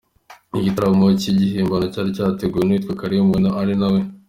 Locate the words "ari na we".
3.61-3.99